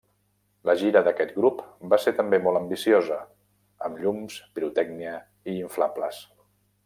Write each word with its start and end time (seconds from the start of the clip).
La 0.69 0.73
gira 0.77 1.01
d'aquest 1.07 1.33
grup 1.41 1.59
va 1.91 1.99
ser 2.05 2.13
també 2.21 2.39
molt 2.47 2.61
ambiciosa, 2.61 3.19
amb 3.89 4.03
llums, 4.05 4.41
pirotècnia 4.57 5.15
i 5.55 5.59
inflables. 5.61 6.25